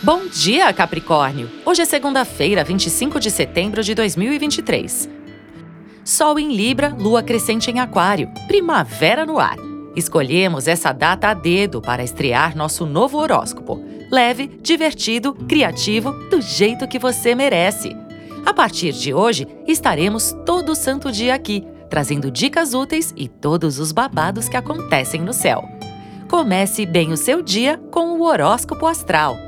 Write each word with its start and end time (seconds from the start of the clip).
Bom 0.00 0.28
dia, 0.28 0.72
Capricórnio! 0.72 1.50
Hoje 1.66 1.82
é 1.82 1.84
segunda-feira, 1.84 2.62
25 2.62 3.18
de 3.18 3.32
setembro 3.32 3.82
de 3.82 3.96
2023. 3.96 5.08
Sol 6.04 6.38
em 6.38 6.54
Libra, 6.54 6.94
lua 6.96 7.20
crescente 7.20 7.68
em 7.68 7.80
Aquário, 7.80 8.30
primavera 8.46 9.26
no 9.26 9.40
ar. 9.40 9.56
Escolhemos 9.96 10.68
essa 10.68 10.92
data 10.92 11.26
a 11.26 11.34
dedo 11.34 11.82
para 11.82 12.04
estrear 12.04 12.56
nosso 12.56 12.86
novo 12.86 13.18
horóscopo. 13.18 13.84
Leve, 14.08 14.46
divertido, 14.62 15.34
criativo, 15.34 16.12
do 16.30 16.40
jeito 16.40 16.86
que 16.86 17.00
você 17.00 17.34
merece. 17.34 17.96
A 18.46 18.54
partir 18.54 18.92
de 18.92 19.12
hoje, 19.12 19.48
estaremos 19.66 20.32
todo 20.46 20.76
santo 20.76 21.10
dia 21.10 21.34
aqui, 21.34 21.66
trazendo 21.90 22.30
dicas 22.30 22.72
úteis 22.72 23.12
e 23.16 23.26
todos 23.26 23.80
os 23.80 23.90
babados 23.90 24.48
que 24.48 24.56
acontecem 24.56 25.20
no 25.22 25.32
céu. 25.32 25.64
Comece 26.30 26.86
bem 26.86 27.10
o 27.10 27.16
seu 27.16 27.42
dia 27.42 27.80
com 27.90 28.12
o 28.12 28.22
horóscopo 28.22 28.86
astral. 28.86 29.47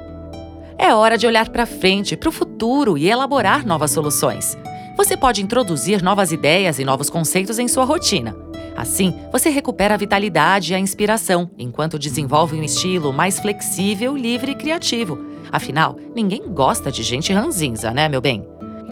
É 0.83 0.95
hora 0.95 1.19
de 1.19 1.27
olhar 1.27 1.51
para 1.51 1.67
frente, 1.67 2.17
para 2.17 2.31
o 2.31 2.33
futuro 2.33 2.97
e 2.97 3.07
elaborar 3.07 3.67
novas 3.67 3.91
soluções. 3.91 4.57
Você 4.97 5.15
pode 5.15 5.43
introduzir 5.43 6.03
novas 6.03 6.33
ideias 6.33 6.79
e 6.79 6.87
novos 6.87 7.11
conceitos 7.11 7.59
em 7.59 7.69
sua 7.69 7.85
rotina. 7.85 8.35
Assim, 8.75 9.15
você 9.31 9.51
recupera 9.51 9.93
a 9.93 9.99
vitalidade 9.99 10.73
e 10.73 10.75
a 10.75 10.79
inspiração, 10.79 11.51
enquanto 11.59 11.99
desenvolve 11.99 12.59
um 12.59 12.63
estilo 12.63 13.13
mais 13.13 13.39
flexível, 13.39 14.17
livre 14.17 14.53
e 14.53 14.55
criativo. 14.55 15.19
Afinal, 15.53 15.99
ninguém 16.15 16.51
gosta 16.51 16.91
de 16.91 17.03
gente 17.03 17.31
ranzinza, 17.31 17.91
né, 17.91 18.09
meu 18.09 18.23
bem? 18.23 18.49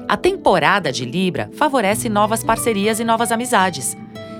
A 0.07 0.17
temporada 0.17 0.93
de 0.93 1.07
Libra 1.07 1.49
favorece 1.55 2.11
novas 2.11 2.45
parcerias 2.45 3.01
e 3.01 3.05
novas 3.05 3.33
amizades. 3.33 3.97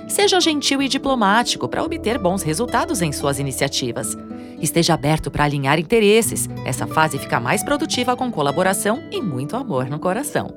Seja 0.07 0.39
gentil 0.39 0.83
e 0.83 0.87
diplomático 0.87 1.67
para 1.67 1.83
obter 1.83 2.19
bons 2.19 2.43
resultados 2.43 3.01
em 3.01 3.11
suas 3.11 3.39
iniciativas. 3.39 4.15
Esteja 4.61 4.93
aberto 4.93 5.31
para 5.31 5.45
alinhar 5.45 5.79
interesses. 5.79 6.49
Essa 6.65 6.85
fase 6.85 7.17
fica 7.17 7.39
mais 7.39 7.63
produtiva 7.63 8.15
com 8.15 8.31
colaboração 8.31 9.03
e 9.11 9.21
muito 9.21 9.55
amor 9.55 9.89
no 9.89 9.99
coração. 9.99 10.53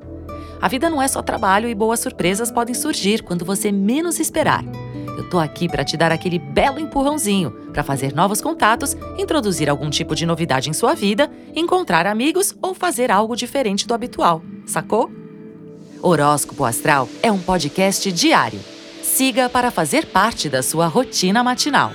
A 0.61 0.67
vida 0.67 0.89
não 0.89 1.01
é 1.01 1.07
só 1.07 1.21
trabalho 1.21 1.67
e 1.67 1.75
boas 1.75 1.99
surpresas 1.99 2.51
podem 2.51 2.73
surgir 2.73 3.21
quando 3.21 3.43
você 3.43 3.71
menos 3.71 4.19
esperar. 4.19 4.63
Eu 5.17 5.29
tô 5.29 5.37
aqui 5.37 5.67
para 5.67 5.83
te 5.83 5.95
dar 5.95 6.11
aquele 6.11 6.39
belo 6.39 6.79
empurrãozinho, 6.79 7.51
para 7.71 7.83
fazer 7.83 8.13
novos 8.13 8.41
contatos, 8.41 8.95
introduzir 9.17 9.69
algum 9.69 9.89
tipo 9.89 10.15
de 10.15 10.25
novidade 10.25 10.69
em 10.69 10.73
sua 10.73 10.93
vida, 10.93 11.29
encontrar 11.55 12.07
amigos 12.07 12.55
ou 12.61 12.73
fazer 12.73 13.11
algo 13.11 13.35
diferente 13.35 13.87
do 13.87 13.93
habitual. 13.93 14.41
Sacou? 14.65 15.11
Horóscopo 16.01 16.65
Astral 16.65 17.07
é 17.21 17.31
um 17.31 17.39
podcast 17.39 18.11
diário. 18.11 18.59
Siga 19.01 19.49
para 19.49 19.69
fazer 19.69 20.07
parte 20.07 20.49
da 20.49 20.63
sua 20.63 20.87
rotina 20.87 21.43
matinal. 21.43 21.91